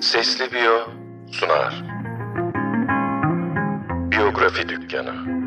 [0.00, 0.88] Sesli Biyo
[1.32, 1.84] sunar.
[4.10, 5.41] Biyografi Dükkanı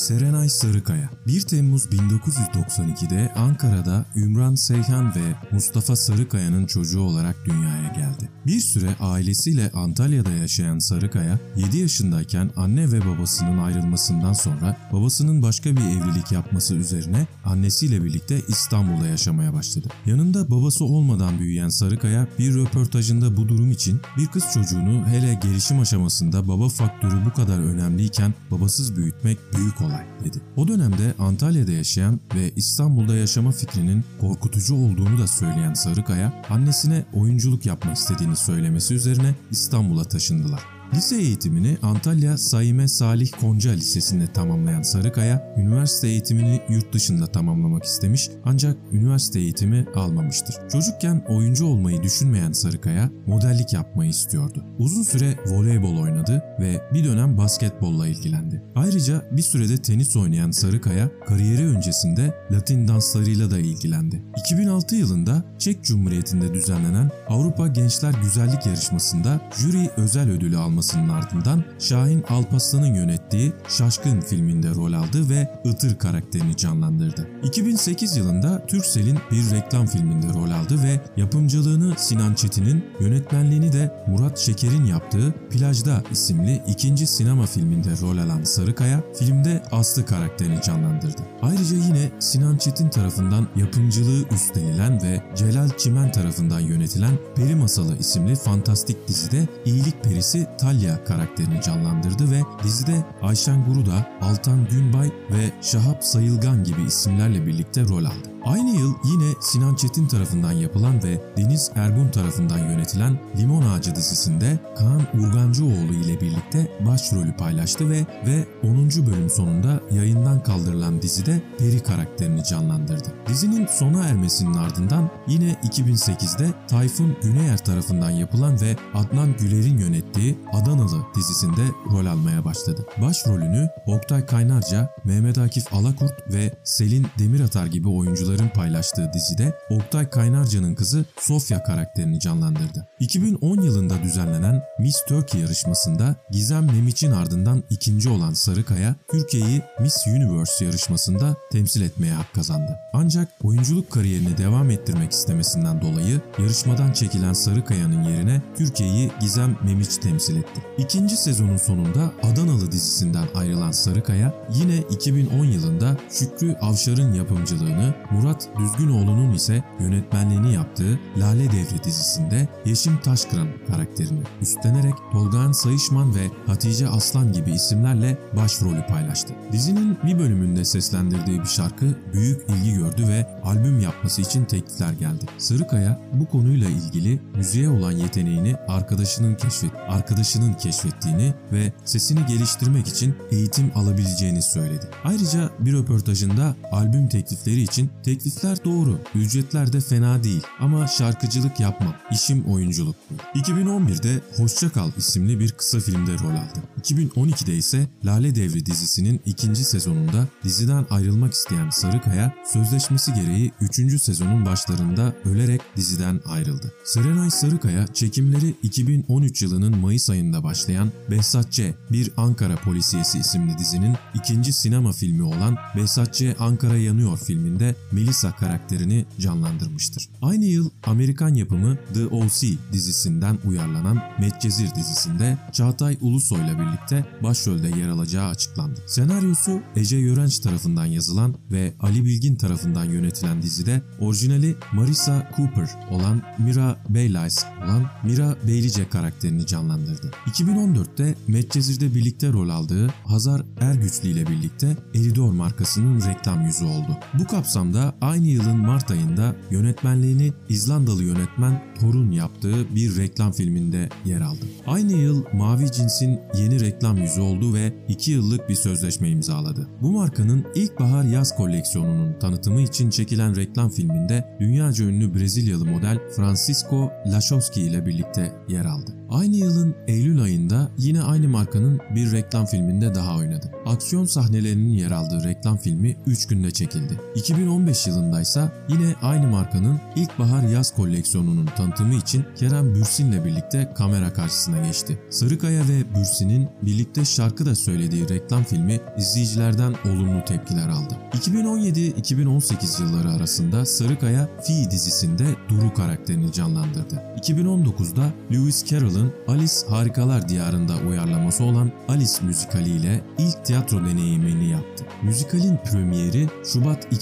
[0.00, 8.28] Serenay Sarıkaya 1 Temmuz 1992'de Ankara'da Ümran Seyhan ve Mustafa Sarıkaya'nın çocuğu olarak dünyaya geldi.
[8.46, 15.76] Bir süre ailesiyle Antalya'da yaşayan Sarıkaya 7 yaşındayken anne ve babasının ayrılmasından sonra babasının başka
[15.76, 19.88] bir evlilik yapması üzerine annesiyle birlikte İstanbul'da yaşamaya başladı.
[20.06, 25.80] Yanında babası olmadan büyüyen Sarıkaya bir röportajında bu durum için bir kız çocuğunu hele gelişim
[25.80, 29.89] aşamasında baba faktörü bu kadar önemliyken babasız büyütmek büyük olay
[30.24, 30.38] dedi.
[30.56, 37.66] O dönemde Antalya'da yaşayan ve İstanbul'da yaşama fikrinin korkutucu olduğunu da söyleyen Sarıkaya, annesine oyunculuk
[37.66, 40.79] yapmak istediğini söylemesi üzerine İstanbul'a taşındılar.
[40.94, 48.30] Lise eğitimini Antalya Saime Salih Konca Lisesi'nde tamamlayan Sarıkaya, üniversite eğitimini yurt dışında tamamlamak istemiş
[48.44, 50.54] ancak üniversite eğitimi almamıştır.
[50.72, 54.64] Çocukken oyuncu olmayı düşünmeyen Sarıkaya, modellik yapmayı istiyordu.
[54.78, 58.62] Uzun süre voleybol oynadı ve bir dönem basketbolla ilgilendi.
[58.74, 64.22] Ayrıca bir sürede tenis oynayan Sarıkaya, kariyeri öncesinde Latin danslarıyla da ilgilendi.
[64.36, 71.64] 2006 yılında Çek Cumhuriyeti'nde düzenlenen Avrupa Gençler Güzellik Yarışması'nda jüri özel ödülü alması olmasının ardından
[71.78, 77.28] Şahin Alpaslan'ın yönettiği Şaşkın filminde rol aldı ve Itır karakterini canlandırdı.
[77.42, 84.38] 2008 yılında Türksel'in bir reklam filminde rol aldı ve yapımcılığını Sinan Çetin'in, yönetmenliğini de Murat
[84.38, 91.22] Şeker'in yaptığı Plajda isimli ikinci sinema filminde rol alan Sarıkaya, filmde Aslı karakterini canlandırdı.
[91.42, 98.34] Ayrıca yine Sinan Çetin tarafından yapımcılığı üstlenilen ve Celal Çimen tarafından yönetilen Peri Masalı isimli
[98.36, 105.50] fantastik dizide iyilik perisi Ta Talya karakterini canlandırdı ve dizide Ayşen Guruda, Altan Günbay ve
[105.62, 108.28] Şahap Sayılgan gibi isimlerle birlikte rol aldı.
[108.44, 114.58] Aynı yıl yine Sinan Çetin tarafından yapılan ve Deniz Ergun tarafından yönetilen Limon Ağacı dizisinde
[114.78, 118.76] Kaan Urgancıoğlu ile birlikte başrolü paylaştı ve ve 10.
[119.06, 123.12] bölüm sonunda yayından kaldırılan dizide Peri karakterini canlandırdı.
[123.28, 131.06] Dizinin sona ermesinin ardından yine 2008'de Tayfun Güneyer tarafından yapılan ve Adnan Güler'in yönettiği Adanalı
[131.16, 131.62] dizisinde
[131.92, 132.86] rol almaya başladı.
[133.02, 140.10] Başrolünü Oktay Kaynarca, Mehmet Akif Alakurt ve Selin Demiratar gibi oyuncular oyuncuların paylaştığı dizide Oktay
[140.10, 142.86] Kaynarca'nın kızı Sofya karakterini canlandırdı.
[143.00, 150.64] 2010 yılında düzenlenen Miss Turkey yarışmasında Gizem Memiç'in ardından ikinci olan Sarıkaya, Türkiye'yi Miss Universe
[150.64, 152.78] yarışmasında temsil etmeye hak kazandı.
[152.92, 160.36] Ancak oyunculuk kariyerini devam ettirmek istemesinden dolayı yarışmadan çekilen Sarıkaya'nın yerine Türkiye'yi Gizem Memiç temsil
[160.36, 160.60] etti.
[160.78, 169.34] İkinci sezonun sonunda Adanalı dizisinden ayrılan Sarıkaya yine 2010 yılında Şükrü Avşar'ın yapımcılığını Murat Düzgünoğlu'nun
[169.34, 177.32] ise yönetmenliğini yaptığı Lale Devri dizisinde Yeşim Taşkıran karakterini üstlenerek Tolgağan Sayışman ve Hatice Aslan
[177.32, 179.34] gibi isimlerle başrolü paylaştı.
[179.52, 185.24] Dizinin bir bölümünde seslendirdiği bir şarkı büyük ilgi gördü ve albüm yapması için teklifler geldi.
[185.38, 193.14] Sarıkaya bu konuyla ilgili müziğe olan yeteneğini arkadaşının keşfet arkadaşının keşfettiğini ve sesini geliştirmek için
[193.30, 194.86] eğitim alabileceğini söyledi.
[195.04, 201.94] Ayrıca bir röportajında albüm teklifleri için Teklifler doğru, ücretler de fena değil ama şarkıcılık yapmam,
[202.10, 202.96] işim oyunculuk.
[203.34, 206.60] 2011'de Hoşça Kal isimli bir kısa filmde rol aldı.
[206.82, 214.02] 2012'de ise Lale Devri dizisinin ikinci sezonunda diziden ayrılmak isteyen Sarıkaya sözleşmesi gereği 3.
[214.02, 216.72] sezonun başlarında ölerek diziden ayrıldı.
[216.84, 224.52] Serenay Sarıkaya çekimleri 2013 yılının Mayıs ayında başlayan Behzatçe Bir Ankara Polisiyesi isimli dizinin ikinci
[224.52, 230.08] sinema filmi olan Behzatçe Ankara Yanıyor filminde Melissa karakterini canlandırmıştır.
[230.22, 232.48] Aynı yıl Amerikan yapımı The O.C.
[232.72, 238.80] dizisinden uyarlanan Medcezir dizisinde Çağatay Ulusoy'la birlikte başrolde yer alacağı açıklandı.
[238.86, 246.22] Senaryosu Ece Yörenç tarafından yazılan ve Ali Bilgin tarafından yönetilen dizide orijinali Marissa Cooper olan
[246.38, 250.10] Mira Beylice olan Mira Beylice karakterini canlandırdı.
[250.26, 256.98] 2014'te Medcezir'de birlikte rol aldığı Hazar Ergüçlü ile birlikte Elidor markasının reklam yüzü oldu.
[257.14, 264.20] Bu kapsamda aynı yılın Mart ayında yönetmenliğini İzlandalı yönetmen Thor'un yaptığı bir reklam filminde yer
[264.20, 264.44] aldı.
[264.66, 269.68] Aynı yıl Mavi Cins'in yeni reklam yüzü oldu ve 2 yıllık bir sözleşme imzaladı.
[269.82, 275.98] Bu markanın ilkbahar yaz koleksiyonunun tanıtım tanıtımı için çekilen reklam filminde dünyaca ünlü Brezilyalı model
[276.16, 279.00] Francisco Lachowski ile birlikte yer aldı.
[279.10, 283.52] Aynı yılın Eylül ayında yine aynı markanın bir reklam filminde daha oynadı.
[283.66, 287.00] Aksiyon sahnelerinin yer aldığı reklam filmi 3 günde çekildi.
[287.14, 294.12] 2015 yılında ise yine aynı markanın ilkbahar yaz koleksiyonunun tanıtımı için Kerem Bürsin'le birlikte kamera
[294.12, 294.98] karşısına geçti.
[295.10, 300.96] Sarıkaya ve Bürsin'in birlikte şarkı da söylediği reklam filmi izleyicilerden olumlu tepkiler aldı.
[301.12, 306.94] 2017-2018 yılları arasında Sarıkaya Fi dizisinde Duru karakterini canlandırdı.
[307.16, 314.84] 2019'da Lewis Carroll'ın Alice Harikalar Diyarında uyarlaması olan Alice müzikaliyle ilk tiyatro deneyimini yaptı.
[315.02, 316.92] Müzikalin premieri Şubat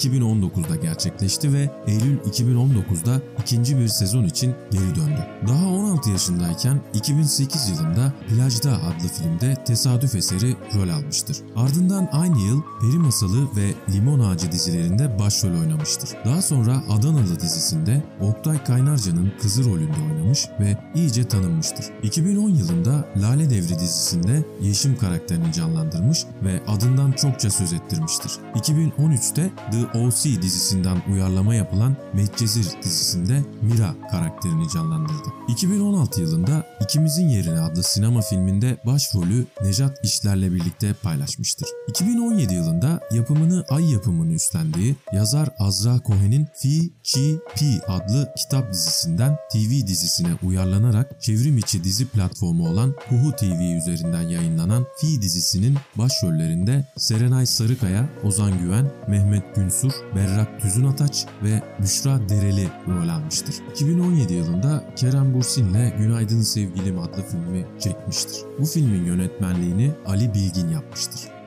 [0.68, 5.26] 2019'da gerçekleşti ve Eylül 2019'da ikinci bir sezon için geri döndü.
[5.48, 11.36] Daha 16 yaşındayken 2008 yılında Plajda adlı filmde tesadüf eseri rol almıştır.
[11.56, 16.10] Ardından aynı yıl Peri Masalı ve Limon Ağacı dizilerinde başrol oynamıştır.
[16.24, 21.86] Daha sonra Adanalı dizisinde Oktay Kaynarca'nın kızı rolünde oynamış ve iyice tanınmıştır.
[22.02, 28.32] 2010 yılında Lale Devri dizisinde Yeşim karakterini canlandırmış ve adından çokça söz ettirmiştir.
[28.54, 30.42] 2013'te The O.C.
[30.48, 35.28] dizisinden uyarlama yapılan Medcezir dizisinde Mira karakterini canlandırdı.
[35.48, 41.68] 2016 yılında İkimizin Yerine adlı sinema filminde başrolü Nejat İşler'le birlikte paylaşmıştır.
[41.88, 49.36] 2017 yılında yapımını Ay yapımını üstlendiği yazar Azra Cohen'in Fi Chi Pi adlı kitap dizisinden
[49.52, 56.84] TV dizisine uyarlanarak çevrim içi dizi platformu olan Kuhu TV üzerinden yayınlanan Fi dizisinin başrollerinde
[56.96, 59.92] Serenay Sarıkaya, Ozan Güven, Mehmet Günsur,
[60.38, 63.55] Berrak Tüzünataç ve Büşra Dereli rol almıştır.
[63.70, 68.37] 2017 yılında Kerem Bursin'le Günaydın Sevgilim adlı filmi çekmiştir.
[68.58, 71.38] Bu filmin yönetmenliğini Ali Bilgin yapmıştır.